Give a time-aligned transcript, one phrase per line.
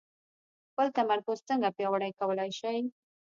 [0.69, 2.79] خپل تمرکز څنګه پياوړی کولای شئ؟